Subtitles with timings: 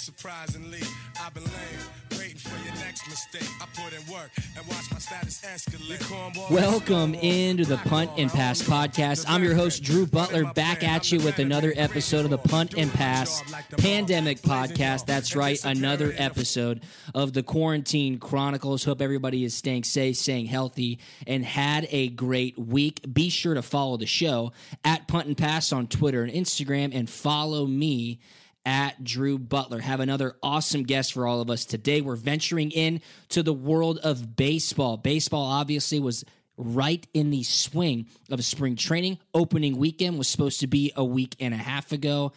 [0.00, 0.80] Surprisingly.
[1.20, 3.46] I've been laying, waiting for your next mistake.
[3.60, 5.98] I put in work and watch my status escalate.
[5.98, 9.26] Cornball- Welcome into the Punt and Pass podcast.
[9.28, 12.90] I'm your host, Drew Butler, back at you with another episode of the Punt and
[12.92, 13.42] Pass
[13.76, 15.04] Pandemic Podcast.
[15.04, 16.80] That's right, another episode
[17.14, 18.84] of the Quarantine Chronicles.
[18.84, 23.02] Hope everybody is staying safe, staying healthy, and had a great week.
[23.12, 27.08] Be sure to follow the show at Punt and Pass on Twitter and Instagram, and
[27.08, 28.18] follow me
[28.64, 29.80] at Drew Butler.
[29.80, 32.00] Have another awesome guest for all of us today.
[32.00, 34.96] We're venturing in to the world of baseball.
[34.96, 36.24] Baseball obviously was
[36.56, 39.18] right in the swing of spring training.
[39.34, 42.32] Opening weekend was supposed to be a week and a half ago,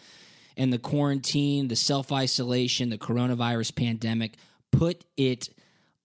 [0.56, 4.36] and the quarantine, the self isolation, the coronavirus pandemic
[4.70, 5.48] put it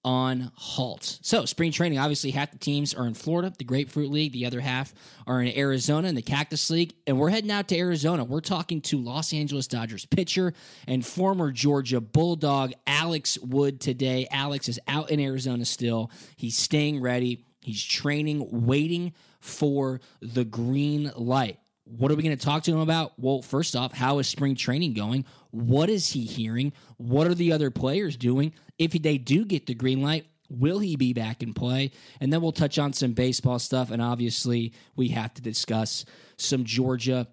[0.05, 1.19] on halt.
[1.22, 4.61] So, spring training, obviously, half the teams are in Florida, the Grapefruit League, the other
[4.61, 4.94] half
[5.28, 8.23] are in Arizona in the Cactus League, and we're heading out to Arizona.
[8.23, 10.53] We're talking to Los Angeles Dodgers pitcher
[10.88, 14.27] and former Georgia Bulldog Alex Wood today.
[14.32, 16.11] Alex is out in Arizona still.
[16.38, 21.59] He's staying ready, he's training, waiting for the green light.
[21.98, 23.14] What are we going to talk to him about?
[23.17, 25.26] Well, first off, how is spring training going?
[25.50, 26.72] What is he hearing?
[26.98, 28.54] What are the other players doing?
[28.77, 31.92] If they do get the green light, will he be back in play?
[32.20, 33.89] And then we'll touch on some baseball stuff.
[33.89, 36.05] And obviously, we have to discuss
[36.38, 37.27] some Georgia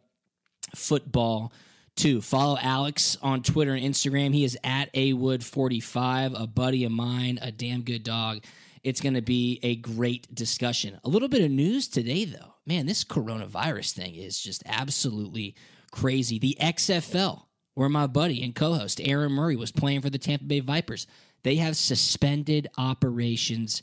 [0.75, 1.53] football
[1.95, 2.23] too.
[2.23, 4.33] Follow Alex on Twitter and Instagram.
[4.33, 8.43] He is at awood45, a buddy of mine, a damn good dog.
[8.83, 10.99] It's going to be a great discussion.
[11.05, 12.56] A little bit of news today, though.
[12.67, 15.55] Man, this coronavirus thing is just absolutely
[15.93, 16.39] crazy.
[16.39, 17.45] The XFL,
[17.75, 21.07] where my buddy and co host Aaron Murray was playing for the Tampa Bay Vipers,
[21.45, 23.83] they have suspended operations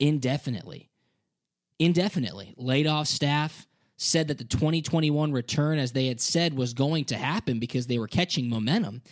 [0.00, 0.90] indefinitely.
[1.78, 2.54] Indefinitely.
[2.56, 3.66] Laid off staff,
[3.96, 7.98] said that the 2021 return, as they had said, was going to happen because they
[7.98, 9.02] were catching momentum,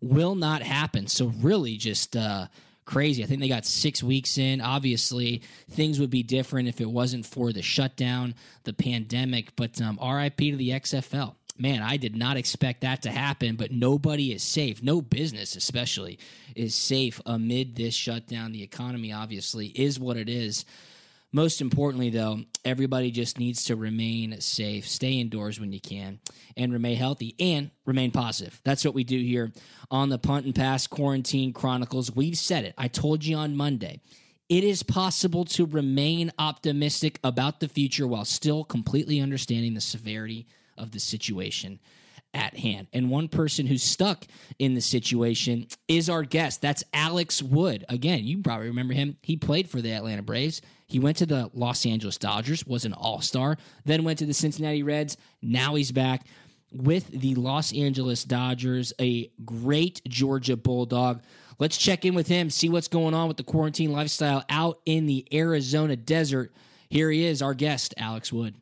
[0.00, 1.06] will not happen.
[1.06, 2.46] So, really, just uh,
[2.92, 3.24] crazy.
[3.24, 4.60] I think they got six weeks in.
[4.60, 9.56] Obviously, things would be different if it wasn't for the shutdown, the pandemic.
[9.56, 11.34] But um, RIP to the XFL.
[11.58, 14.82] Man, I did not expect that to happen, but nobody is safe.
[14.82, 16.18] No business, especially,
[16.54, 18.52] is safe amid this shutdown.
[18.52, 20.66] The economy, obviously, is what it is.
[21.32, 26.20] Most importantly, though, everybody just needs to remain safe, stay indoors when you can,
[26.58, 28.60] and remain healthy and remain positive.
[28.64, 29.50] That's what we do here
[29.90, 32.14] on the Punt and Pass Quarantine Chronicles.
[32.14, 32.74] We've said it.
[32.76, 34.00] I told you on Monday.
[34.50, 40.46] It is possible to remain optimistic about the future while still completely understanding the severity
[40.76, 41.78] of the situation
[42.34, 42.88] at hand.
[42.92, 44.26] And one person who's stuck
[44.58, 46.62] in the situation is our guest.
[46.62, 47.84] That's Alex Wood.
[47.88, 49.16] Again, you probably remember him.
[49.22, 50.62] He played for the Atlanta Braves.
[50.86, 54.34] He went to the Los Angeles Dodgers, was an all star, then went to the
[54.34, 55.16] Cincinnati Reds.
[55.40, 56.26] Now he's back
[56.72, 61.22] with the Los Angeles Dodgers, a great Georgia Bulldog.
[61.58, 65.06] Let's check in with him, see what's going on with the quarantine lifestyle out in
[65.06, 66.52] the Arizona desert.
[66.88, 68.54] Here he is, our guest, Alex Wood.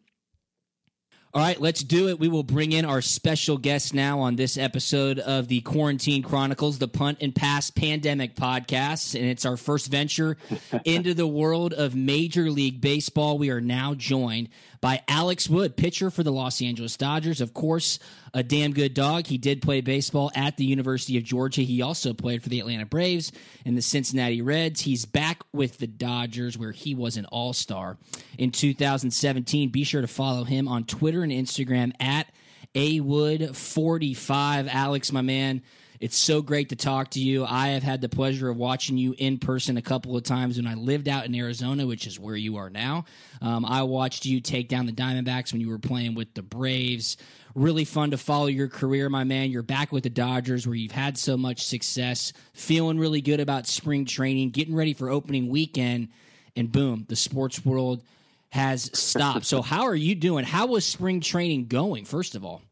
[1.33, 2.19] All right, let's do it.
[2.19, 6.79] We will bring in our special guest now on this episode of the Quarantine Chronicles,
[6.79, 9.15] the Punt and Pass Pandemic Podcast.
[9.15, 10.37] And it's our first venture
[10.85, 13.39] into the world of Major League Baseball.
[13.39, 14.49] We are now joined
[14.81, 17.41] by Alex Wood, pitcher for the Los Angeles Dodgers.
[17.41, 17.99] Of course,
[18.33, 19.27] a damn good dog.
[19.27, 21.63] He did play baseball at the University of Georgia.
[21.63, 23.33] He also played for the Atlanta Braves
[23.67, 24.81] and the Cincinnati Reds.
[24.81, 27.99] He's back with the Dodgers, where he was an all star
[28.39, 29.69] in 2017.
[29.69, 32.27] Be sure to follow him on Twitter and Instagram at
[32.75, 34.69] awood45.
[34.73, 35.63] Alex, my man,
[36.01, 37.45] It's so great to talk to you.
[37.45, 40.67] I have had the pleasure of watching you in person a couple of times when
[40.67, 43.05] I lived out in Arizona, which is where you are now.
[43.43, 47.19] Um, I watched you take down the Diamondbacks when you were playing with the Braves.
[47.55, 49.51] Really fun to follow your career, my man.
[49.51, 53.67] You're back with the Dodgers where you've had so much success, feeling really good about
[53.67, 56.09] spring training, getting ready for opening weekend,
[56.57, 58.03] and boom, the sports world
[58.49, 59.45] has stopped.
[59.45, 60.47] so, how are you doing?
[60.47, 62.63] How was spring training going, first of all?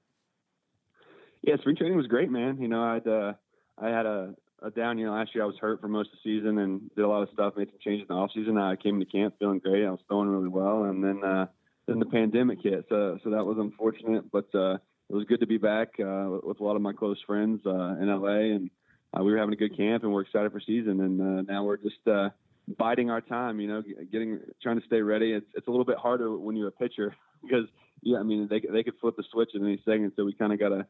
[1.42, 2.60] Yeah, spring training was great, man.
[2.60, 3.32] You know, I'd uh,
[3.80, 5.44] I had a, a down year last year.
[5.44, 7.68] I was hurt for most of the season and did a lot of stuff, made
[7.68, 8.58] some changes in the off season.
[8.58, 9.86] I came into camp feeling great.
[9.86, 11.46] I was throwing really well, and then uh,
[11.86, 12.86] then the pandemic hit.
[12.88, 16.60] So so that was unfortunate, but uh, it was good to be back uh, with
[16.60, 18.70] a lot of my close friends uh, in LA, and
[19.16, 21.00] uh, we were having a good camp, and we're excited for season.
[21.00, 22.30] And uh, now we're just uh,
[22.76, 23.60] biding our time.
[23.60, 25.32] You know, getting trying to stay ready.
[25.32, 27.66] It's it's a little bit harder when you're a pitcher because
[28.02, 30.52] yeah, I mean they they could flip the switch in any second, so we kind
[30.52, 30.86] of got to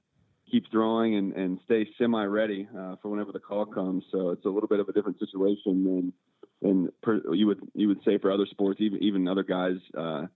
[0.50, 4.04] keep throwing and, and stay semi ready uh, for whenever the call comes.
[4.10, 6.12] So it's a little bit of a different situation than
[6.60, 10.26] than per, you would you would say for other sports, even even other guys uh,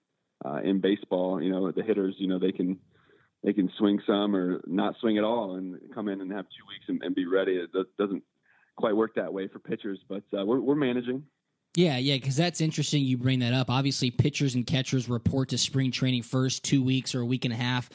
[0.45, 1.43] uh, in baseball.
[1.43, 2.79] You know, the hitters, you know, they can
[3.43, 6.65] they can swing some or not swing at all and come in and have two
[6.69, 7.53] weeks and, and be ready.
[7.53, 8.23] It doesn't
[8.77, 11.25] quite work that way for pitchers, but uh, we're we're managing.
[11.75, 13.03] Yeah, yeah, because that's interesting.
[13.03, 13.71] You bring that up.
[13.71, 17.55] Obviously, pitchers and catchers report to spring training first two weeks or a week and
[17.55, 17.89] a half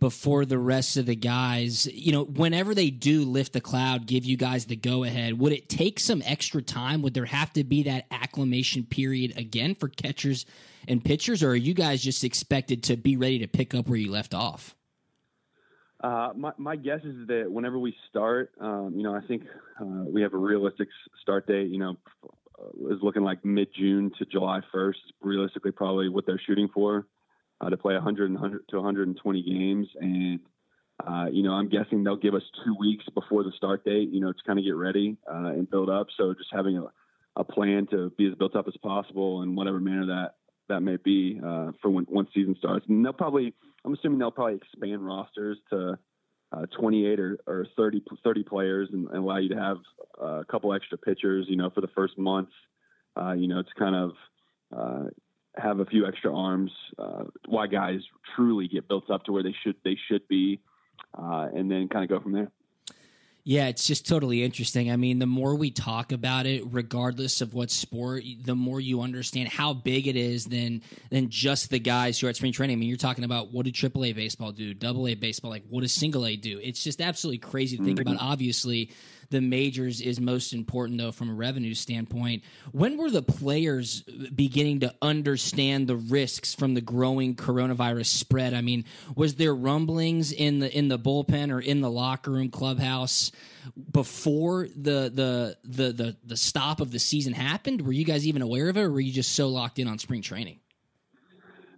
[0.00, 1.86] before the rest of the guys.
[1.86, 5.52] You know, whenever they do lift the cloud, give you guys the go ahead, would
[5.52, 7.02] it take some extra time?
[7.02, 10.46] Would there have to be that acclimation period again for catchers
[10.86, 13.98] and pitchers, or are you guys just expected to be ready to pick up where
[13.98, 14.74] you left off?
[16.02, 19.42] Uh, my, my guess is that whenever we start, um, you know, I think
[19.80, 20.88] uh, we have a realistic
[21.20, 21.70] start date.
[21.70, 21.96] You know,
[22.88, 24.94] is looking like mid June to July 1st.
[25.20, 27.04] Realistically, probably what they're shooting for
[27.60, 29.88] uh, to play 100, 100 to 120 games.
[30.00, 30.40] And,
[31.06, 34.20] uh, you know, I'm guessing they'll give us two weeks before the start date, you
[34.20, 36.08] know, to kind of get ready uh, and build up.
[36.16, 36.84] So just having a,
[37.36, 40.34] a plan to be as built up as possible in whatever manner that
[40.68, 42.84] that may be uh, for when once season starts.
[42.88, 45.98] And they'll probably, I'm assuming they'll probably expand rosters to
[46.52, 49.78] uh, 28 or, or 30, 30 players and, and allow you to have
[50.20, 52.48] uh, a couple extra pitchers, you know, for the first month,
[53.20, 54.12] uh, you know, to kind of
[54.76, 55.08] uh,
[55.58, 58.00] have a few extra arms, uh, why guys
[58.34, 60.60] truly get built up to where they should they should be,
[61.16, 62.50] uh, and then kind of go from there.
[63.44, 64.90] Yeah, it's just totally interesting.
[64.90, 69.00] I mean, the more we talk about it, regardless of what sport, the more you
[69.00, 72.76] understand how big it is than than just the guys who are at spring training.
[72.76, 75.80] I mean, you're talking about what did AAA baseball do, Double A baseball, like what
[75.80, 76.60] does Single A do?
[76.62, 78.12] It's just absolutely crazy to think mm-hmm.
[78.12, 78.22] about.
[78.22, 78.90] Obviously,
[79.30, 82.42] the majors is most important though from a revenue standpoint.
[82.72, 88.54] When were the players beginning to understand the risks from the growing coronavirus spread?
[88.54, 88.84] I mean,
[89.14, 93.30] was there rumblings in the in the bullpen or in the locker room clubhouse
[93.90, 97.82] before the the the the, the stop of the season happened?
[97.82, 99.98] Were you guys even aware of it or were you just so locked in on
[99.98, 100.60] spring training?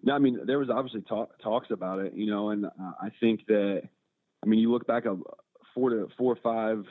[0.03, 3.11] No, I mean there was obviously talk, talks about it, you know, and uh, I
[3.19, 3.83] think that
[4.43, 5.13] I mean you look back at
[5.75, 6.85] four to four or five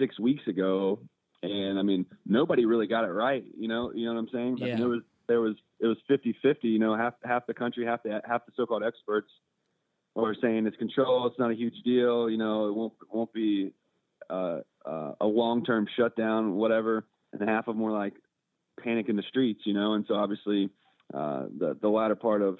[0.00, 0.98] six weeks ago,
[1.42, 3.44] and I mean nobody really got it right.
[3.56, 4.56] You know, you know what I'm saying?
[4.58, 4.66] Yeah.
[4.66, 6.56] I mean, it was there was it was 50-50.
[6.62, 9.30] You know, half half the country, half the half the so-called experts
[10.14, 11.26] were saying it's control.
[11.26, 12.28] It's not a huge deal.
[12.28, 13.72] You know, it won't won't be
[14.28, 17.06] uh, uh, a long-term shutdown, whatever.
[17.32, 18.14] And half of them were like
[18.82, 19.60] panic in the streets.
[19.64, 20.70] You know, and so obviously
[21.14, 22.58] uh, the the latter part of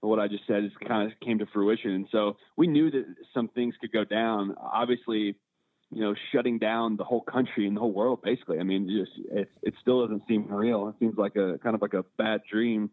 [0.00, 1.90] what I just said is kind of came to fruition.
[1.92, 4.54] And so we knew that some things could go down.
[4.60, 5.36] Obviously,
[5.94, 8.58] you know, shutting down the whole country and the whole world, basically.
[8.58, 10.88] I mean, just it, it still doesn't seem real.
[10.88, 12.90] It seems like a kind of like a bad dream.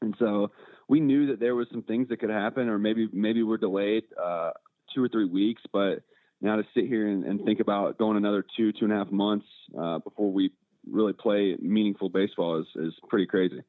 [0.00, 0.50] And so
[0.88, 4.04] we knew that there was some things that could happen, or maybe maybe we're delayed
[4.20, 4.52] uh,
[4.94, 5.60] two or three weeks.
[5.74, 6.04] But
[6.40, 9.12] now to sit here and, and think about going another two two and a half
[9.12, 9.46] months
[9.78, 10.52] uh, before we
[10.90, 13.60] really play meaningful baseball is is pretty crazy.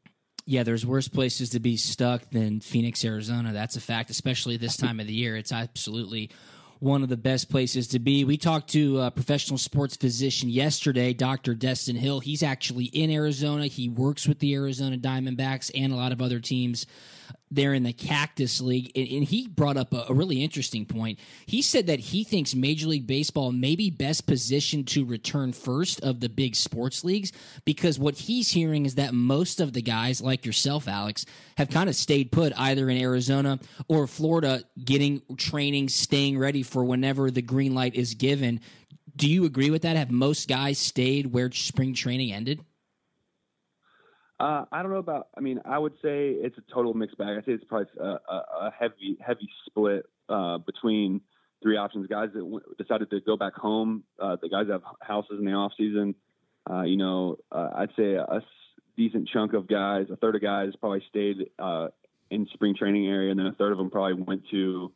[0.46, 3.52] Yeah, there's worse places to be stuck than Phoenix, Arizona.
[3.52, 5.36] That's a fact, especially this time of the year.
[5.36, 6.32] It's absolutely
[6.84, 8.26] one of the best places to be.
[8.26, 11.56] We talked to a professional sports physician yesterday, Dr.
[11.56, 12.20] Destin Hill.
[12.20, 13.68] He's actually in Arizona.
[13.68, 16.86] He works with the Arizona Diamondbacks and a lot of other teams
[17.52, 18.92] there in the Cactus League.
[18.96, 21.20] And, he brought up a, a, really interesting point.
[21.46, 26.02] He said that he thinks Major League Baseball may be best positioned to return first
[26.02, 27.32] of the big sports leagues
[27.64, 31.26] because what he's hearing is that most of the guys, like yourself, Alex,
[31.58, 36.84] have kind of stayed put either in Arizona or Florida, getting training, staying ready for
[36.84, 38.60] whenever the green light is given.
[39.16, 39.96] Do you agree with that?
[39.96, 42.64] Have most guys stayed where spring training ended?
[44.44, 45.30] Uh, I don't know about.
[45.38, 47.38] I mean, I would say it's a total mixed bag.
[47.38, 48.18] I say it's probably a, a,
[48.68, 51.22] a heavy, heavy split uh, between
[51.62, 52.08] three options.
[52.08, 55.46] Guys that w- decided to go back home, uh, the guys that have houses in
[55.46, 56.14] the off season.
[56.70, 58.44] Uh, you know, uh, I'd say a s-
[58.98, 61.88] decent chunk of guys, a third of guys probably stayed uh,
[62.30, 64.92] in spring training area, and then a third of them probably went to,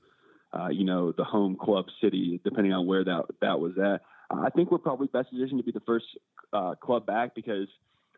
[0.54, 4.02] uh, you know, the home club city, depending on where that that was at.
[4.30, 6.06] Uh, I think we're probably best positioned to be the first
[6.52, 7.68] uh, club back because,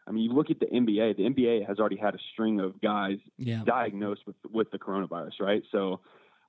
[0.10, 1.18] I mean, you look at the NBA.
[1.18, 3.64] The NBA has already had a string of guys Yeah.
[3.64, 5.64] diagnosed with with the coronavirus, right?
[5.72, 6.02] So,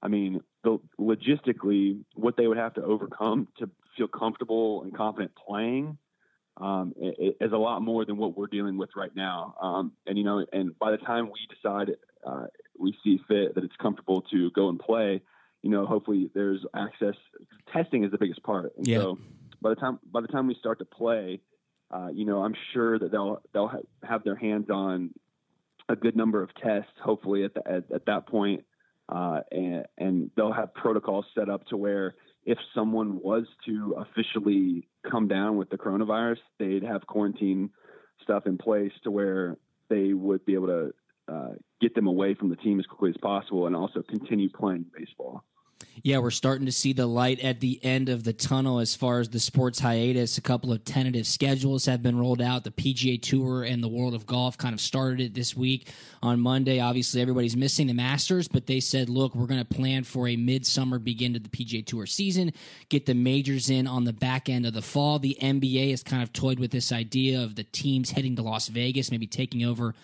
[0.02, 5.33] I mean, the, logistically, what they would have to overcome to feel comfortable and confident
[5.35, 5.99] playing
[6.57, 9.55] um, is a lot more than what we're dealing with right now.
[9.61, 12.47] Um, and you know, and by the time we decide uh,
[12.79, 15.21] we see fit that it's comfortable to go and play,
[15.62, 17.14] you know, hopefully there's access.
[17.73, 18.73] Testing is the biggest part.
[18.79, 18.99] And Yeah.
[19.00, 19.19] So
[19.61, 21.40] by the time by the time we start to play,
[21.90, 25.11] uh, you know, I'm sure that they'll they'll ha- have their hands on
[25.88, 26.92] a good number of tests.
[27.02, 28.64] Hopefully at the, at, at that point,
[29.09, 34.88] uh, and and they'll have protocols set up to where if someone was to officially
[35.11, 37.70] come down with the coronavirus, they'd have quarantine
[38.23, 39.56] stuff in place to where
[39.88, 40.94] they would be able to
[41.28, 44.87] uh, get them away from the team as quickly as possible and also continue playing
[44.97, 45.44] baseball.
[46.02, 49.20] Yeah, we're starting to see the light at the end of the tunnel as far
[49.20, 50.38] as the sports hiatus.
[50.38, 52.64] A couple of tentative schedules have been rolled out.
[52.64, 55.90] The PGA Tour and the World of Golf kind of started it this week
[56.22, 56.80] on Monday.
[56.80, 60.37] Obviously, everybody's missing the Masters, but they said, look, we're going to plan for a
[60.37, 62.52] midsummer begin to the PGA Tour season,
[62.88, 65.18] get the majors in on the back end of the fall.
[65.18, 68.68] The NBA has kind of toyed with this idea of the teams heading to Las
[68.68, 69.94] Vegas, maybe taking over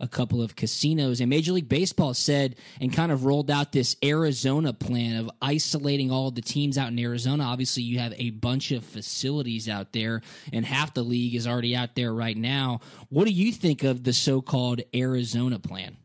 [0.00, 1.20] a couple of casinos.
[1.20, 6.10] And Major League Baseball said and kind of rolled out this Arizona plan of isolating
[6.10, 7.44] all the teams out in Arizona.
[7.44, 10.22] Obviously, you have a bunch of facilities out there,
[10.52, 12.80] and half the league is already out there right now.
[13.08, 15.96] What do you think of the so called Arizona plan?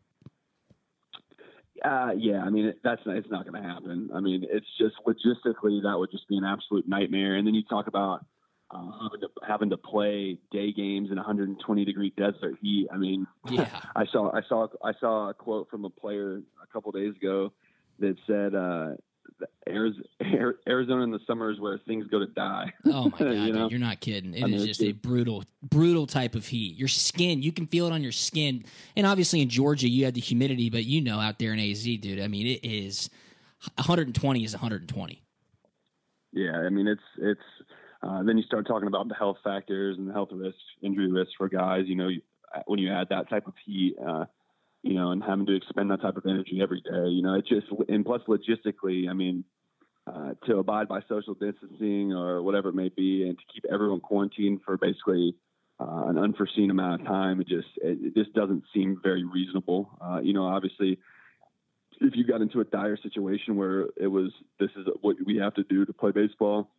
[1.84, 4.12] Uh, yeah, I mean that's not, it's not going to happen.
[4.14, 7.36] I mean, it's just logistically that would just be an absolute nightmare.
[7.38, 8.24] And then you talk about
[8.74, 9.10] uh,
[9.48, 12.88] having to play day games in 120 degree desert heat.
[12.92, 13.68] I mean, Yeah.
[13.96, 17.52] I saw I saw I saw a quote from a player a couple days ago
[18.00, 18.96] that said uh,
[19.68, 22.72] Arizona in the summer is where things go to die.
[22.86, 23.62] Oh my god, You know?
[23.64, 24.34] dude, you're not kidding.
[24.34, 26.78] It is I mean, it's just a brutal, brutal type of heat.
[26.78, 28.66] Your skin, you can feel it on your skin.
[28.96, 31.84] And obviously in Georgia, you had the humidity, but you know out there in AZ,
[31.84, 32.20] dude.
[32.20, 33.10] I mean, it is
[33.76, 35.22] 120 is 120.
[36.34, 37.42] Yeah, I mean it's it's.
[38.04, 41.34] Uh, then you start talking about the health factors and the health risks, injury risks
[41.38, 41.84] for guys.
[41.86, 42.10] You know,
[42.66, 44.26] when you add that type of heat, uh,
[44.84, 47.46] you know, and having to expend that type of energy every day, you know, it
[47.48, 49.44] just and plus logistically, I mean,
[50.08, 54.00] uh, to abide by social distancing or whatever it may be, and to keep everyone
[54.00, 55.36] quarantined for basically
[55.80, 59.92] uh, an unforeseen amount of time, it just it, it just doesn't seem very reasonable.
[60.04, 60.98] Uh, you know, obviously,
[62.00, 65.54] if you got into a dire situation where it was this is what we have
[65.54, 66.72] to do to play baseball,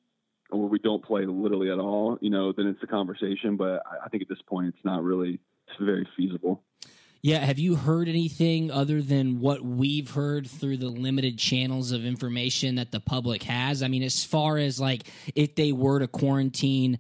[0.52, 3.56] or we don't play literally at all, you know, then it's a conversation.
[3.56, 6.62] But I, I think at this point, it's not really it's very feasible.
[7.25, 12.04] Yeah, have you heard anything other than what we've heard through the limited channels of
[12.04, 13.80] information that the public has?
[13.80, 15.04] I mean, as far as like
[15.37, 16.99] if they were to quarantine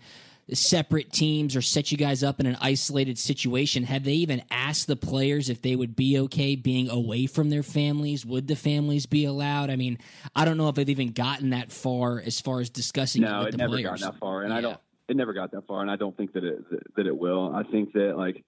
[0.52, 4.86] separate teams or set you guys up in an isolated situation, have they even asked
[4.86, 8.26] the players if they would be okay being away from their families?
[8.26, 9.70] Would the families be allowed?
[9.70, 9.98] I mean,
[10.34, 13.38] I don't know if they've even gotten that far as far as discussing it No,
[13.40, 14.00] with it the never players.
[14.02, 14.78] got that far, and I don't.
[15.08, 17.54] It never got that far, and I don't think that it that it will.
[17.54, 18.44] I think that like.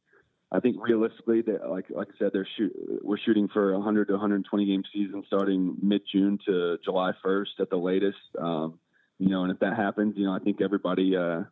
[0.53, 2.73] I think realistically, that like like I said, they're shoot,
[3.03, 7.59] we're shooting for a 100 to 120 game season starting mid June to July 1st
[7.59, 8.19] at the latest.
[8.39, 8.79] Um,
[9.19, 11.43] you know, and if that happens, you know, I think everybody uh,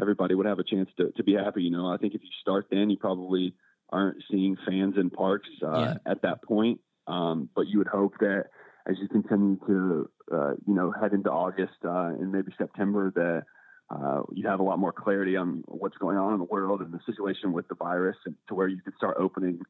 [0.00, 1.62] everybody would have a chance to, to be happy.
[1.62, 3.54] You know, I think if you start then, you probably
[3.90, 5.94] aren't seeing fans in parks uh, Yeah.
[6.06, 6.80] at that point.
[7.06, 8.46] Um, but you would hope that
[8.86, 13.42] as you continue to, uh, you know, head into August uh, and maybe September, that
[13.94, 16.92] uh, you have a lot more clarity on what's going on in the world and
[16.92, 19.60] the situation with the virus, and to where you could start opening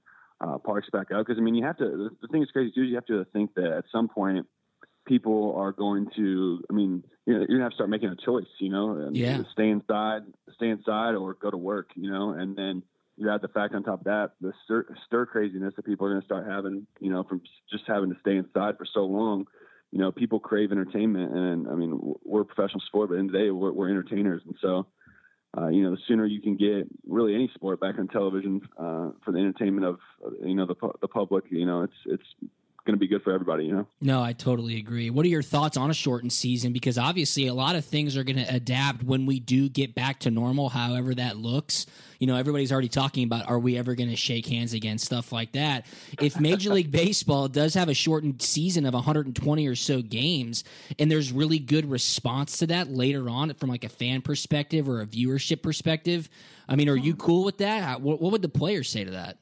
[0.41, 1.27] uh, parks back up.
[1.27, 1.85] Because I mean, you have to.
[1.85, 4.47] The, the thing that's crazy too, is you have to think that at some point
[5.11, 6.63] people are going to.
[6.71, 8.53] I mean, you know, you're gonna have to start making a choice.
[8.61, 9.43] You know, and Yeah.
[9.53, 10.23] stay inside,
[10.55, 11.91] stay inside, or go to work.
[11.97, 12.83] You know, and then
[13.17, 16.11] you add the fact on top of that, the stir, stir craziness that people are
[16.11, 16.87] going to start having.
[17.01, 19.47] You know, from just having to stay inside for so long.
[19.91, 23.33] You know, people crave entertainment, and I mean, we're a professional sport, but in the
[23.33, 24.87] day, we're, we're entertainers, and so
[25.59, 29.11] uh, you know, the sooner you can get really any sport back on television uh,
[29.25, 29.99] for the entertainment of
[30.45, 32.51] you know the the public, you know, it's it's
[32.85, 33.65] going to be good for everybody.
[33.67, 33.87] You know.
[34.01, 35.11] No, I totally agree.
[35.11, 36.73] What are your thoughts on a shortened season?
[36.73, 40.21] Because obviously, a lot of things are going to adapt when we do get back
[40.21, 41.87] to normal, however that looks.
[42.19, 45.33] You know, everybody's already talking about are we ever going to shake hands again, stuff
[45.33, 45.87] like that.
[46.21, 50.65] If Major League Baseball does have a shortened season of 120 or so games,
[50.99, 55.01] and there's really good response to that later on from like a fan perspective or
[55.01, 56.29] a viewership perspective,
[56.69, 58.01] I mean, are you cool with that?
[58.03, 59.39] What, what would the players say to that?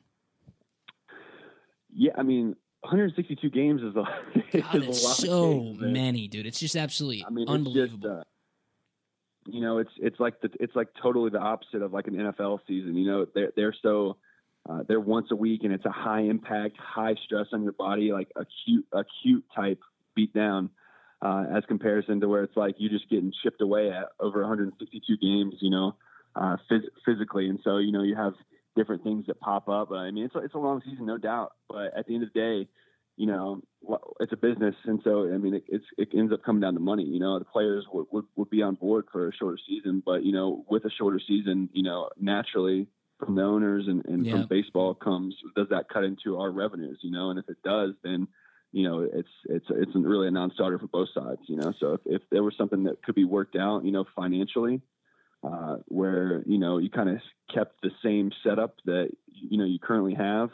[1.93, 4.05] Yeah, I mean, 162 games is a,
[4.63, 6.47] God, is a lot so of games, many, dude.
[6.47, 8.09] It's just absolutely I mean, unbelievable.
[8.09, 8.25] Just, uh,
[9.47, 12.61] you know, it's it's like the it's like totally the opposite of like an NFL
[12.69, 12.97] season.
[12.97, 14.17] You know, they're they're so
[14.69, 18.13] uh, they're once a week and it's a high impact, high stress on your body,
[18.13, 19.81] like acute acute type
[20.15, 20.71] beat down.
[21.21, 25.17] Uh, as comparison to where it's like you're just getting chipped away at over 162
[25.17, 25.97] games, you know,
[26.37, 28.35] uh, phys- physically, and so you know you have
[28.79, 29.91] different things that pop up.
[29.93, 32.31] I mean, it's a, it's a long season, no doubt, but at the end of
[32.33, 32.69] the day,
[33.17, 33.61] you know,
[34.21, 36.81] it's a business, and so I mean, it, it's it ends up coming down to
[36.81, 37.03] money.
[37.05, 40.23] You know, the players would, would would be on board for a shorter season, but
[40.25, 42.87] you know, with a shorter season, you know, naturally
[43.19, 44.33] from the owners and, and Yeah.
[44.33, 47.01] from baseball comes does that cut into our revenues?
[47.03, 48.29] You know, and if it does, then
[48.71, 51.41] you know, it's it's it's really a non-starter for both sides.
[51.49, 54.05] You know, so if, if there was something that could be worked out, you know,
[54.15, 54.81] financially,
[55.43, 57.19] uh, where you know you kind of
[57.53, 60.51] kept the same setup that you know you currently have,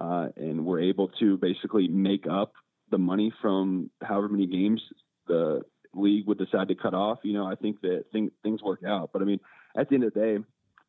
[0.00, 2.52] uh, and we're able to basically make up
[2.90, 4.80] the money from however many games
[5.26, 5.62] the
[5.94, 7.20] league would decide to cut off.
[7.22, 9.10] You know, I think that thing, things work out.
[9.12, 9.40] But I mean,
[9.76, 10.32] at the end of the day,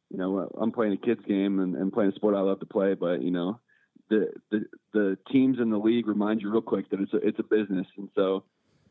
[0.10, 2.66] you know, I'm playing a kids game and, and playing a sport I love to
[2.66, 3.60] play, but you know,
[4.10, 7.40] the, the the teams in the league remind you real quick that it's a it's
[7.40, 8.44] a business, and so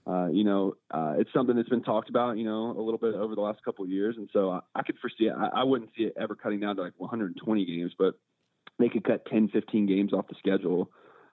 [0.06, 3.14] uh, you know uh, it's something that's been talked about, you know, a little bit
[3.14, 5.34] over the last couple of years, and so I, I could foresee it.
[5.36, 8.14] I, I wouldn't see it ever cutting down to like 120 games, but
[8.78, 10.90] they could cut 10, 15 games off the schedule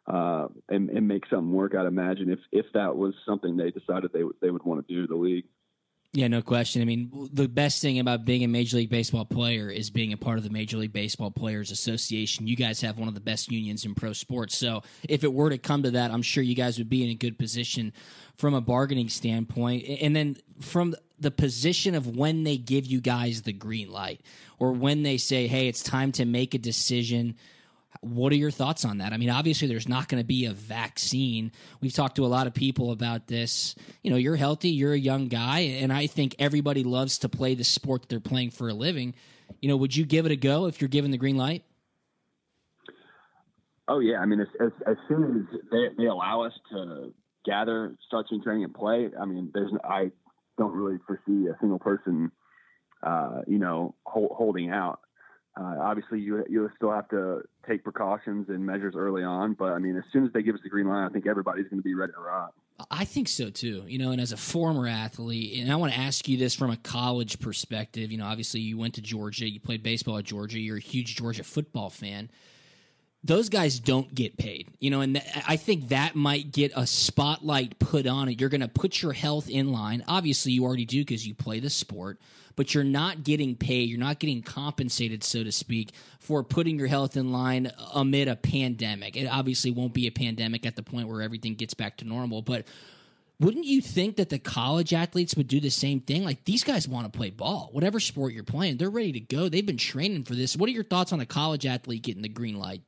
[0.07, 1.75] uh, and, and make something work.
[1.75, 4.93] I'd imagine if if that was something they decided they would they would want to
[4.93, 5.45] do the league.
[6.13, 6.82] Yeah, no question.
[6.82, 10.18] I mean, the best thing about being a Major League Baseball player is being a
[10.18, 12.48] part of the Major League Baseball Players Association.
[12.48, 14.58] You guys have one of the best unions in pro sports.
[14.58, 17.12] So, if it were to come to that, I'm sure you guys would be in
[17.12, 17.94] a good position
[18.36, 19.86] from a bargaining standpoint.
[20.01, 24.20] And then from the position of when they give you guys the green light
[24.60, 27.38] or when they say, hey, it's time to make a decision.
[28.01, 29.13] What are your thoughts on that?
[29.13, 31.51] I mean, obviously, there's not going to be a vaccine.
[31.81, 33.75] We've talked to a lot of people about this.
[34.02, 37.54] You know, you're healthy, you're a young guy, and I think everybody loves to play
[37.54, 39.13] the sport that they're playing for a living.
[39.62, 41.63] You know, would you give it a go if you're given the green light?
[43.88, 47.13] Oh yeah, I mean, as as, as soon as they, they allow us to
[47.45, 50.12] gather, start training, and play, I mean, there's I
[50.58, 52.32] don't really foresee a single person,
[53.04, 55.02] uh, you know, hol- holding out.
[55.59, 59.79] Uh, obviously, you you still have to take precautions and measures early on, but I
[59.79, 61.83] mean, as soon as they give us the green light, I think everybody's going to
[61.83, 62.53] be ready to rock.
[62.89, 63.83] I think so too.
[63.85, 66.71] You know, and as a former athlete, and I want to ask you this from
[66.71, 68.11] a college perspective.
[68.11, 71.15] You know, obviously you went to Georgia, you played baseball at Georgia, you're a huge
[71.17, 72.29] Georgia football fan.
[73.23, 76.88] Those guys don't get paid, you know, and th- I think that might get a
[76.88, 78.39] spotlight put on it.
[78.39, 80.03] You're going to put your health in line.
[80.07, 82.19] Obviously, you already do because you play the sport,
[82.55, 83.89] but you're not getting paid.
[83.89, 88.36] You're not getting compensated, so to speak, for putting your health in line amid a
[88.36, 89.15] pandemic.
[89.15, 92.41] It obviously won't be a pandemic at the point where everything gets back to normal,
[92.41, 92.65] but
[93.39, 96.23] wouldn't you think that the college athletes would do the same thing?
[96.23, 99.49] Like these guys want to play ball, whatever sport you're playing, they're ready to go.
[99.49, 100.55] They've been training for this.
[100.55, 102.81] What are your thoughts on a college athlete getting the green light?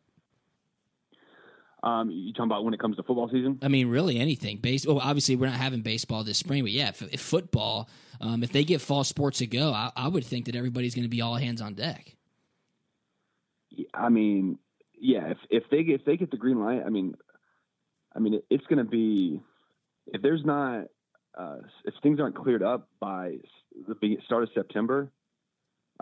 [1.83, 3.59] Um, you talking about when it comes to football season?
[3.61, 4.57] I mean, really anything.
[4.57, 4.87] Base.
[4.87, 7.89] Well, obviously we're not having baseball this spring, but yeah, if, if football,
[8.21, 11.03] um, if they get fall sports to go, I, I would think that everybody's going
[11.03, 12.15] to be all hands on deck.
[13.93, 14.59] I mean,
[14.97, 17.15] yeah, if if they get if they get the green light, I mean,
[18.15, 19.41] I mean, it, it's going to be
[20.07, 20.85] if there's not
[21.37, 23.37] uh, if things aren't cleared up by
[23.87, 25.11] the start of September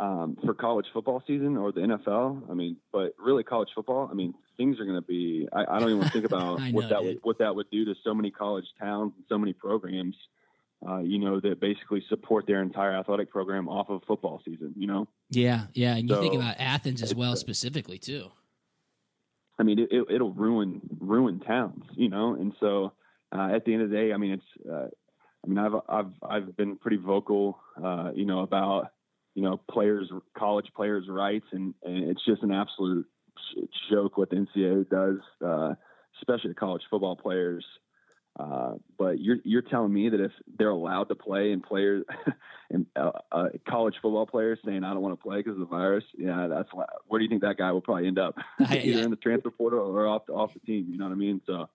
[0.02, 2.50] um, for college football season or the NFL.
[2.50, 4.10] I mean, but really college football.
[4.10, 5.48] I mean, things are going to be.
[5.54, 7.08] I, I don't even think about I what that dude.
[7.08, 10.16] would what that would do to so many college towns and so many programs.
[10.86, 14.74] Uh, you know that basically support their entire athletic program off of football season.
[14.76, 15.08] You know.
[15.30, 18.32] Yeah, yeah, and you think about Athens as well specifically too.
[19.60, 22.34] I mean, it, it, it'll ruin ruin towns, you know.
[22.34, 22.94] And so,
[23.32, 24.68] uh, at the end of the day, I mean, it's.
[24.68, 24.88] Uh,
[25.44, 28.92] I mean, I've I've I've been pretty vocal, uh, you know, about
[29.36, 33.06] you know players, college players' rights, and, and it's just an absolute
[33.38, 35.74] sh- joke what the NCAA does, uh,
[36.22, 37.66] especially to college football players.
[38.40, 42.06] Uh, but you're you're telling me that if they're allowed to play and players
[42.70, 45.66] and uh, uh, college football players saying I don't want to play because of the
[45.66, 46.70] virus, yeah, that's
[47.08, 48.36] where do you think that guy will probably end up?
[48.60, 50.88] Either in the transfer portal or off the, off the team.
[50.90, 51.42] You know what I mean?
[51.46, 51.68] So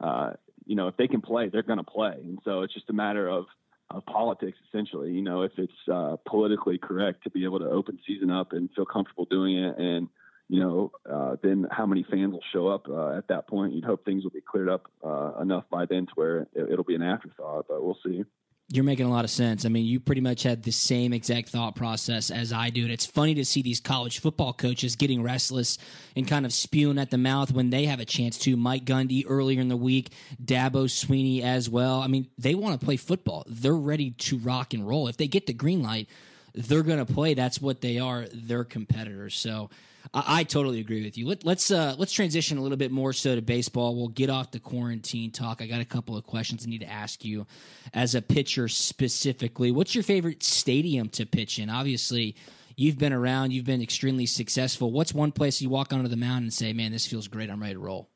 [0.00, 0.32] uh,
[0.66, 2.14] you know, if they can play, they're going to play.
[2.22, 3.46] And so it's just a matter of,
[3.90, 5.12] of politics, essentially.
[5.12, 8.70] You know, if it's uh, politically correct to be able to open season up and
[8.74, 10.08] feel comfortable doing it, and
[10.48, 13.72] you know, uh, then how many fans will show up uh, at that point?
[13.72, 16.84] You'd hope things will be cleared up uh, enough by then to where it, it'll
[16.84, 18.24] be an afterthought, but we'll see.
[18.74, 19.64] You're making a lot of sense.
[19.64, 22.82] I mean, you pretty much had the same exact thought process as I do.
[22.82, 25.78] And it's funny to see these college football coaches getting restless
[26.16, 28.56] and kind of spewing at the mouth when they have a chance to.
[28.56, 30.10] Mike Gundy earlier in the week,
[30.44, 32.00] Dabo Swinney as well.
[32.00, 33.44] I mean, they want to play football.
[33.46, 35.06] They're ready to rock and roll.
[35.06, 36.08] If they get the green light,
[36.52, 37.34] they're going to play.
[37.34, 38.26] That's what they are.
[38.34, 39.36] They're competitors.
[39.36, 39.70] So
[40.12, 41.26] I, I totally agree with you.
[41.26, 43.96] Let, let's uh, let's transition a little bit more so to baseball.
[43.96, 45.62] We'll get off the quarantine talk.
[45.62, 47.46] I got a couple of questions I need to ask you
[47.92, 49.70] as a pitcher specifically.
[49.70, 51.70] What's your favorite stadium to pitch in?
[51.70, 52.36] Obviously.
[52.76, 53.52] You've been around.
[53.52, 54.90] You've been extremely successful.
[54.90, 57.48] What's one place you walk onto the mound and say, "Man, this feels great.
[57.48, 58.10] I'm ready to roll."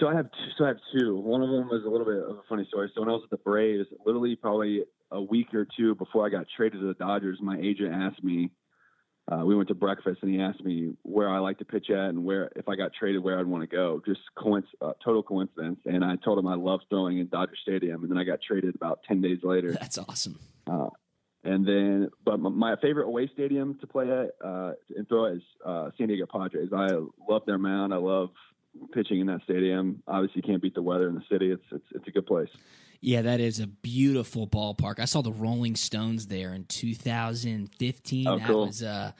[0.00, 1.16] So I have two, so I have two.
[1.16, 2.90] One of them was a little bit of a funny story.
[2.92, 6.28] So when I was at the Braves, literally probably a week or two before I
[6.28, 8.50] got traded to the Dodgers, my agent asked me.
[9.30, 12.10] Uh, we went to breakfast and he asked me where I like to pitch at
[12.10, 14.02] and where if I got traded where I'd want to go.
[14.04, 15.80] Just coinc- uh, total coincidence.
[15.86, 18.74] And I told him I love throwing in Dodger Stadium, and then I got traded
[18.74, 19.72] about ten days later.
[19.72, 20.38] That's awesome.
[20.66, 20.88] Uh,
[21.42, 25.42] and then, but my favorite away stadium to play at uh, and throw at is
[25.64, 26.70] uh, San Diego Padres.
[26.74, 26.88] I
[27.28, 27.92] love their mound.
[27.92, 28.30] I love
[28.92, 30.02] pitching in that stadium.
[30.08, 31.50] Obviously, you can't beat the weather in the city.
[31.50, 32.48] It's it's it's a good place.
[33.00, 34.98] Yeah, that is a beautiful ballpark.
[34.98, 38.26] I saw the Rolling Stones there in 2015.
[38.26, 38.66] Oh, that cool.
[38.66, 39.12] was uh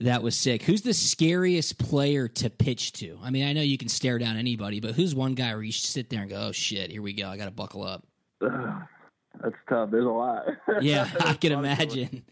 [0.00, 0.62] that was sick.
[0.62, 3.18] Who's the scariest player to pitch to?
[3.22, 5.72] I mean, I know you can stare down anybody, but who's one guy where you
[5.72, 7.28] sit there and go, "Oh shit, here we go.
[7.28, 8.06] I got to buckle up."
[8.40, 9.90] That's tough.
[9.90, 10.46] There's a lot.
[10.80, 11.66] Yeah, I can A lot of good ones.
[11.66, 12.22] imagine.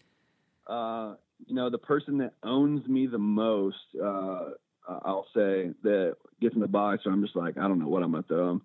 [0.66, 1.14] uh,
[1.46, 4.50] you know, the person that owns me the most, uh,
[4.88, 7.04] uh, I'll say that gets in the box.
[7.04, 8.62] So I'm just like, I don't know what I'm going to throw him.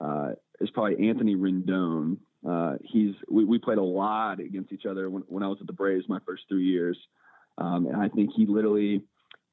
[0.00, 2.18] Uh, is probably Anthony Rendon.
[2.46, 5.66] Uh, he's we, we played a lot against each other when, when I was at
[5.66, 6.98] the Braves my first three years,
[7.56, 9.02] um, and I think he literally,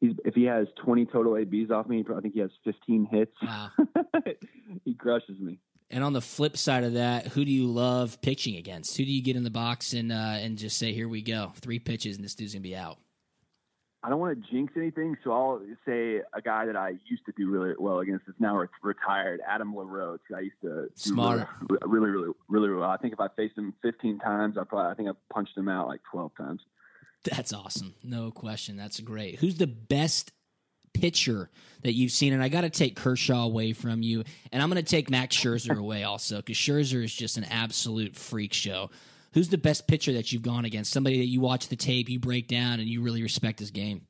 [0.01, 3.31] he's if he has 20 total ABs off me, I think he has 15 hits.
[3.41, 3.69] Wow.
[4.85, 5.59] he crushes me.
[5.89, 8.97] And on the flip side of that, who do you love pitching against?
[8.97, 11.51] Who do you get in the box and uh, and just say, "Here we go,
[11.57, 12.97] three pitches, and this dude's gonna be out."
[14.03, 17.33] I don't want to jinx anything, so I'll say a guy that I used to
[17.37, 20.19] do really well against is now retired, Adam LaRoche.
[20.35, 21.47] I used to Smart.
[21.85, 22.89] really, really, really, really well.
[22.89, 25.69] I think if I faced him 15 times, I probably I think I punched him
[25.69, 26.61] out like 12 times.
[27.23, 27.93] That's awesome.
[28.03, 28.75] No question.
[28.75, 29.35] That's great.
[29.37, 30.31] Who's the best
[30.93, 31.51] pitcher
[31.83, 32.33] that you've seen?
[32.33, 35.35] And I got to take Kershaw away from you, and I'm going to take Max
[35.35, 38.89] Scherzer away also because Scherzer is just an absolute freak show.
[39.33, 40.91] Who's the best pitcher that you've gone against?
[40.91, 44.07] Somebody that you watch the tape, you break down, and you really respect his game.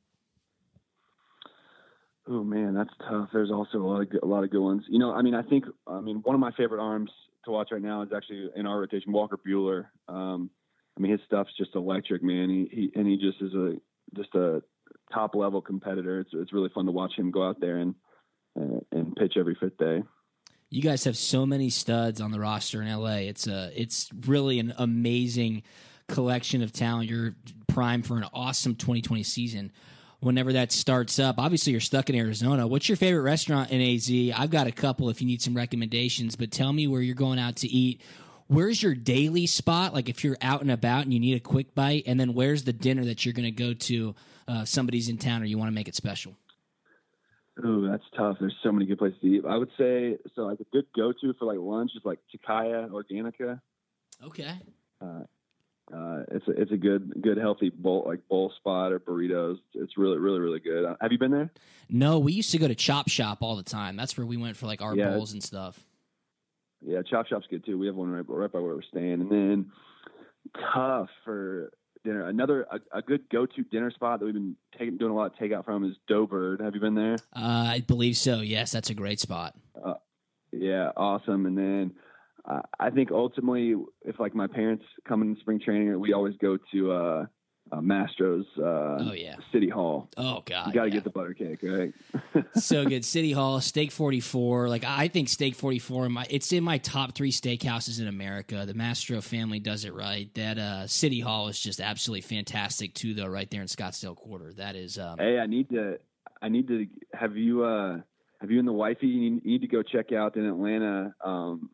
[2.27, 3.29] Oh man, that's tough.
[3.33, 4.83] There's also a lot of good, a lot of good ones.
[4.87, 7.11] You know, I mean, I think I mean one of my favorite arms
[7.45, 9.87] to watch right now is actually in our rotation, Walker Buehler.
[10.07, 10.49] Um,
[10.97, 12.49] I mean, his stuff's just electric, man.
[12.49, 13.75] He, he and he just is a
[14.15, 14.61] just a
[15.13, 16.19] top level competitor.
[16.19, 17.95] It's it's really fun to watch him go out there and
[18.91, 20.03] and pitch every fifth day.
[20.73, 23.27] You guys have so many studs on the roster in LA.
[23.27, 25.63] It's a it's really an amazing
[26.07, 27.09] collection of talent.
[27.09, 27.35] You're
[27.67, 29.73] primed for an awesome 2020 season.
[30.21, 32.65] Whenever that starts up, obviously you're stuck in Arizona.
[32.65, 34.09] What's your favorite restaurant in AZ?
[34.39, 37.39] I've got a couple if you need some recommendations, but tell me where you're going
[37.39, 37.99] out to eat.
[38.47, 39.93] Where's your daily spot?
[39.93, 42.63] Like if you're out and about and you need a quick bite, and then where's
[42.63, 44.15] the dinner that you're going to go to?
[44.47, 46.33] Uh, somebody's in town or you want to make it special.
[47.63, 48.37] Ooh, that's tough.
[48.39, 49.43] There's so many good places to eat.
[49.47, 50.43] I would say so.
[50.43, 53.59] Like a good go to for like lunch is like Tocaya Organica.
[54.23, 54.53] Okay.
[55.01, 55.23] Uh,
[55.93, 59.57] uh, it's a, it's a good good healthy bowl like bowl spot or burritos.
[59.73, 60.85] It's really really really good.
[60.85, 61.51] Uh, have you been there?
[61.89, 63.95] No, we used to go to Chop Shop all the time.
[63.97, 65.09] That's where we went for like our Yeah.
[65.09, 65.83] bowls and stuff.
[66.83, 67.77] Yeah, Chop Shop's good too.
[67.77, 69.21] We have one right, right by where we're staying.
[69.21, 69.71] And then
[70.73, 71.71] tough for
[72.03, 72.27] dinner.
[72.27, 75.31] Another a, a good go to dinner spot that we've been taking doing a lot
[75.31, 76.61] of takeout from is Doughbird.
[76.61, 77.15] Have you been there?
[77.35, 78.41] Uh, I believe so.
[78.41, 79.55] Yes, that's a great spot.
[80.51, 81.45] Yeah, awesome.
[81.45, 81.93] And then
[82.45, 86.57] uh, I think ultimately, if like my parents come in spring training, we always go
[86.73, 86.91] to
[87.71, 89.35] uh, Mastro's uh, Oh yeah.
[89.51, 90.09] City Hall.
[90.17, 90.67] Oh god.
[90.67, 90.93] You got to yeah.
[90.95, 91.93] get the butter cake, right?
[92.55, 93.05] so good.
[93.05, 94.67] City Hall, Steak 44.
[94.69, 98.65] Like I think Steak 44 my it's in my top 3 steakhouses in America.
[98.65, 100.33] The Mastro family does it right.
[100.35, 104.53] That uh City Hall is just absolutely fantastic too though right there in Scottsdale Quarter.
[104.53, 105.97] That is um Hey, I need to.
[106.41, 106.87] I need to.
[107.13, 107.63] Have you?
[107.63, 107.99] uh
[108.41, 109.07] Have you and the wifey?
[109.07, 111.13] You need, you need to go check out in Atlanta.
[111.23, 111.69] Um.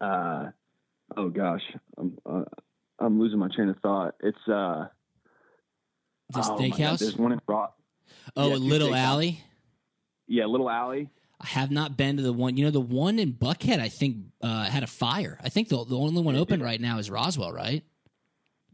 [0.00, 0.46] Uh.
[1.16, 1.62] Oh gosh,
[1.96, 2.18] I'm.
[2.24, 2.44] Uh,
[2.98, 4.14] I'm losing my train of thought.
[4.20, 4.88] It's uh.
[6.30, 6.98] the oh steakhouse.
[6.98, 7.70] There's one in Broad.
[8.36, 8.94] oh, yeah, Little.
[8.94, 9.42] Alley.
[10.26, 11.10] Yeah, Little Alley.
[11.40, 12.56] I Have not been to the one.
[12.56, 15.38] You know, the one in Buckhead, I think, uh, had a fire.
[15.42, 17.84] I think the the only one open right now is Roswell, right?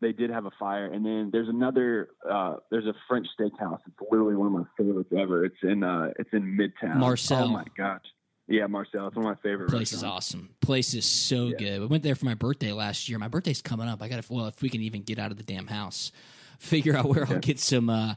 [0.00, 2.08] They did have a fire, and then there's another.
[2.28, 3.80] Uh, there's a French steakhouse.
[3.86, 5.44] It's literally one of my favorites ever.
[5.44, 6.96] It's in uh, it's in Midtown.
[6.96, 7.44] Marcel.
[7.44, 8.02] Oh my gosh.
[8.46, 9.06] Yeah, Marcel.
[9.08, 9.70] It's one of my favorite.
[9.70, 10.50] Place is awesome.
[10.60, 11.56] Place is so Yeah.
[11.58, 11.80] good.
[11.80, 13.18] We went there for my birthday last year.
[13.18, 14.02] My birthday's coming up.
[14.02, 16.12] I got to well, if we can even get out of the damn house,
[16.58, 18.14] figure out where I'll get some uh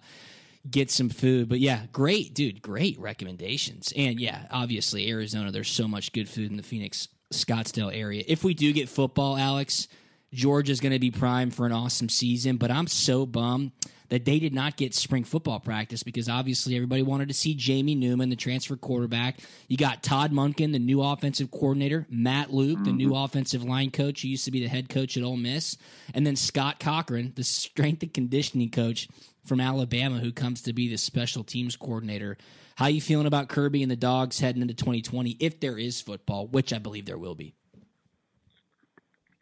[0.69, 1.47] get some food.
[1.47, 2.61] But yeah, great, dude.
[2.61, 3.93] Great recommendations.
[3.95, 5.51] And yeah, obviously Arizona.
[5.51, 8.23] There's so much good food in the Phoenix Scottsdale area.
[8.27, 9.87] If we do get football, Alex,
[10.33, 12.57] Georgia's going to be primed for an awesome season.
[12.57, 13.71] But I'm so bummed
[14.09, 17.95] that they did not get spring football practice because obviously everybody wanted to see Jamie
[17.95, 19.39] Newman, the transfer quarterback.
[19.67, 23.23] You got Todd Monken, the new offensive coordinator, Matt Luke, the new mm-hmm.
[23.23, 25.77] offensive line coach, who used to be the head coach at Ole Miss,
[26.13, 29.07] and then Scott Cochran, the strength and conditioning coach
[29.45, 32.37] from Alabama, who comes to be the special teams coordinator.
[32.75, 36.47] How you feeling about Kirby and the Dogs heading into 2020 if there is football,
[36.47, 37.55] which I believe there will be?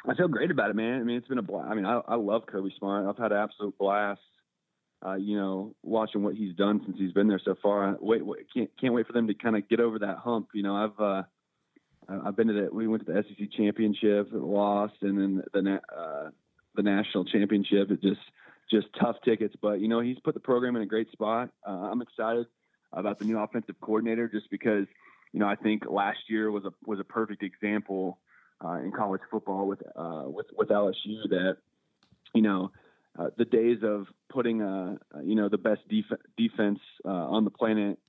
[0.07, 1.01] I feel great about it, man.
[1.01, 1.69] I mean, it's been a blast.
[1.69, 3.07] I mean, I, I love Kirby Smart.
[3.07, 4.21] I've had an absolute blast.
[5.05, 7.89] Uh, you know, watching what he's done since he's been there so far.
[7.89, 10.49] I wait, wait can't can't wait for them to kind of get over that hump.
[10.53, 11.23] You know, I've uh,
[12.07, 15.79] I've been to the we went to the SEC championship, and lost, and then the
[15.95, 16.29] uh,
[16.75, 17.91] the national championship.
[17.91, 18.21] It just
[18.69, 21.49] just tough tickets, but you know he's put the program in a great spot.
[21.67, 22.47] Uh, I'm excited
[22.93, 24.87] about the new offensive coordinator just because
[25.33, 28.19] you know I think last year was a was a perfect example
[28.63, 31.57] uh, in college football with uh, with with LSU that
[32.33, 32.71] you know
[33.17, 37.43] uh, the days of putting uh, uh, you know the best def- defense uh, on
[37.43, 37.99] the planet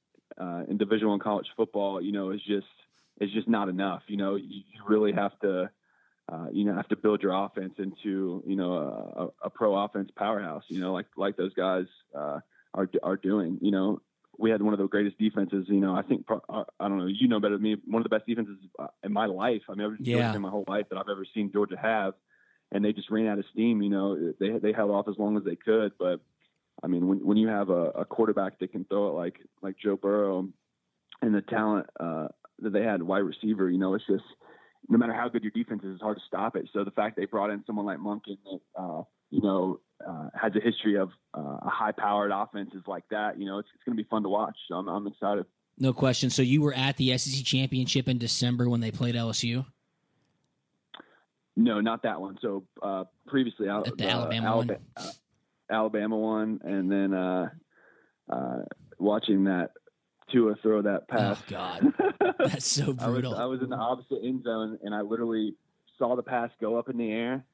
[0.41, 2.67] uh, in Division One college football you know is just
[3.21, 4.03] is just not enough.
[4.09, 5.71] You know you, you really have to
[6.33, 9.77] uh, you know have to build your offense into you know a, a, a pro
[9.77, 10.65] offense powerhouse.
[10.69, 12.41] You know like like those guys uh,
[12.75, 13.59] are are doing.
[13.61, 14.01] You know
[14.39, 15.67] we had one of the greatest defenses.
[15.69, 17.07] You know, I think pro- I don't know.
[17.07, 17.77] You know better than me.
[17.87, 18.59] One of the best defenses
[19.03, 19.63] in my life.
[19.69, 20.25] I mean, I've Yeah.
[20.25, 22.15] Georgia my whole life that I've ever seen Georgia have,
[22.77, 23.83] and they just ran out of steam.
[23.83, 26.21] You know, they they held off as long as they could, but
[26.83, 29.77] I mean, when when you have a, a quarterback that can throw it like like
[29.83, 30.49] Joe Burrow,
[31.23, 32.29] and the talent uh,
[32.61, 34.25] that they had wide receiver, you know, it's just
[34.89, 36.69] no matter how good your defense is, it's hard to stop it.
[36.73, 40.53] So the fact they brought in someone like Monken that uh, you know uh, has
[40.55, 44.09] a history of uh, high-powered offenses like that, you know, it's, it's going to be
[44.09, 44.57] fun to watch.
[44.69, 45.47] So I'm, I'm excited.
[45.79, 46.31] No question.
[46.31, 49.65] So you were at the SEC championship in December when they played LSU.
[51.57, 52.37] No, not that one.
[52.43, 54.77] So uh, previously, Al- the Alabama one?
[54.97, 55.11] uh,
[55.71, 57.49] Alabama one, and then uh,
[58.31, 58.59] uh,
[58.99, 59.71] watching that
[60.31, 61.39] Tua throw that pass.
[61.39, 61.93] Oh God,
[62.39, 63.35] that's so I was, brutal.
[63.35, 65.55] I was in the opposite end zone, and I literally
[65.99, 67.45] saw the pass go up in the air.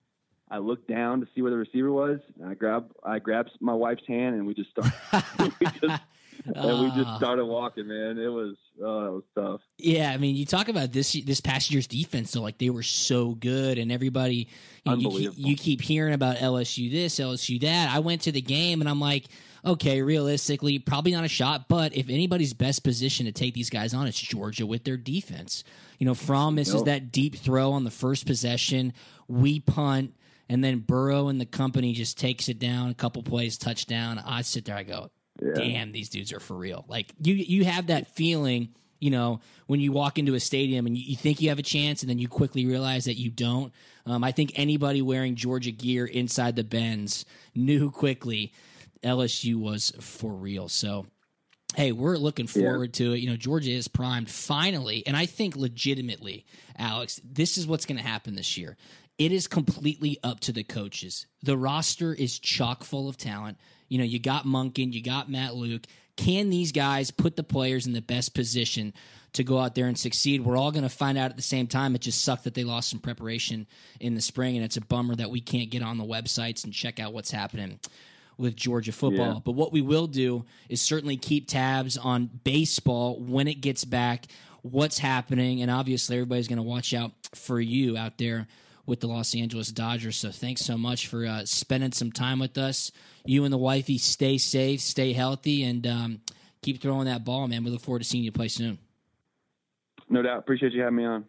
[0.51, 2.19] I looked down to see where the receiver was.
[2.39, 4.93] And I grabbed I grabbed my wife's hand, and we just started.
[5.61, 6.03] we just,
[6.45, 7.17] and we just Ah.
[7.19, 7.87] started walking.
[7.89, 9.61] Man, it was oh, it was tough.
[9.79, 12.83] Yeah, I mean, you talk about this this past year's defense, though, like they were
[12.83, 14.49] so good, and everybody,
[14.85, 17.95] you, know, you, keep, you keep hearing about LSU this, LSU that.
[17.95, 19.27] I went to the game, and I'm like,
[19.65, 23.95] okay, realistically, probably not a shot, but if anybody's best position to take these guys
[23.95, 25.65] on, it's Georgia with their defense.
[25.99, 26.85] You know, Fromm misses Yep.
[26.87, 28.93] that deep throw on the first possession,
[29.29, 30.15] we punt,
[30.49, 34.19] and then Burrow and the company just takes it down, a couple plays, touchdown.
[34.27, 35.55] I sit there, I go, Yeah.
[35.55, 36.85] damn, these dudes are for real.
[36.89, 38.69] Like you, you have that feeling,
[39.01, 41.63] you know, when you walk into a stadium and you, you think you have a
[41.65, 43.73] chance, and then you quickly realize that you don't.
[44.07, 48.53] Um, I think anybody wearing Georgia gear inside the Benz knew quickly
[49.03, 50.69] LSU was for real.
[50.69, 51.07] So.
[51.75, 53.21] Hey, we're looking forward to it.
[53.21, 56.45] You know, Georgia is primed finally, and I think legitimately,
[56.77, 58.77] Alex, this is what's going to happen this year.
[59.17, 61.27] It is completely up to the coaches.
[61.43, 63.57] The roster is chock full of talent.
[63.93, 65.83] You know, you got Monken, you got Matt Luke.
[66.17, 68.95] Can these guys put the players in the best position
[69.35, 70.41] to go out there and succeed?
[70.41, 71.95] We're all going to find out at the same time.
[71.95, 73.67] It just sucked that they lost some preparation
[74.01, 76.73] in the spring, and it's a bummer that we can't get on the websites and
[76.73, 77.79] check out what's happening
[78.39, 79.35] with Georgia football.
[79.35, 79.41] Yeah.
[79.45, 84.25] But what we will do is certainly keep tabs on baseball when it gets back,
[84.63, 88.47] what's happening, and obviously everybody's going to watch out for you out there
[88.87, 90.17] with the Los Angeles Dodgers.
[90.17, 92.91] So thanks so much for uh, spending some time with us.
[93.25, 96.21] You and the wifey stay safe, stay healthy, and um,
[96.63, 97.65] keep throwing that ball, man.
[97.65, 98.79] We look forward to seeing you play soon.
[100.09, 100.39] No doubt.
[100.39, 101.25] Appreciate you having me on.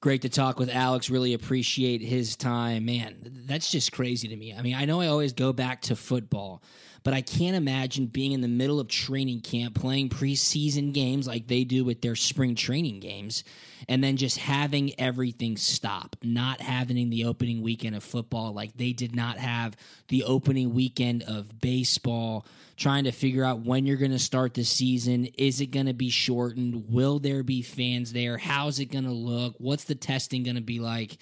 [0.00, 1.10] Great to talk with Alex.
[1.10, 2.84] Really appreciate his time.
[2.84, 4.54] Man, that's just crazy to me.
[4.54, 6.62] I mean, I know I always go back to football,
[7.08, 11.46] but I can't imagine being in the middle of training camp playing preseason games like
[11.46, 13.44] they do with their spring training games
[13.88, 18.92] and then just having everything stop, not having the opening weekend of football like they
[18.92, 19.74] did not have
[20.08, 22.44] the opening weekend of baseball,
[22.76, 25.24] trying to figure out when you're going to start the season.
[25.38, 26.90] Is it going to be shortened?
[26.90, 28.36] Will there be fans there?
[28.36, 29.54] How's it going to look?
[29.56, 31.16] What's the testing going to be like?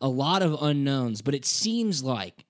[0.00, 2.44] A lot of unknowns, but it seems like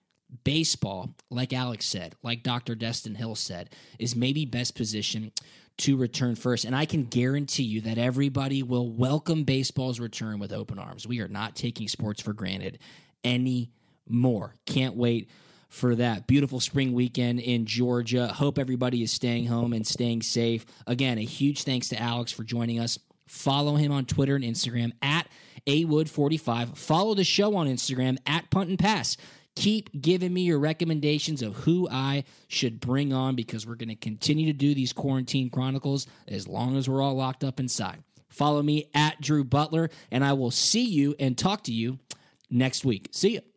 [0.45, 2.75] baseball, like Alex said, like Dr.
[2.75, 5.33] Destin Hill said, is maybe best positioned
[5.79, 6.65] to return first.
[6.65, 11.07] And I can guarantee you that everybody will welcome baseball's return with open arms.
[11.07, 12.79] We are not taking sports for granted
[13.25, 14.57] anymore.
[14.67, 15.31] Can't wait
[15.69, 18.29] for that beautiful spring weekend in Georgia.
[18.29, 20.67] Hope everybody is staying home and staying safe.
[20.87, 22.99] Again, a huge thanks to Alex for joining us.
[23.27, 25.27] Follow him on Twitter and Instagram at
[25.67, 26.77] awood45.
[26.77, 29.17] Follow the show on Instagram at punt and pass
[29.55, 33.97] keep giving me your recommendations of who I should bring on because we're going to
[33.97, 38.03] continue to do these quarantine chronicles as long as we're all locked up inside.
[38.29, 41.99] Follow me at Drew Butler, and I will see you and talk to you
[42.51, 43.09] next week.
[43.13, 43.52] See you.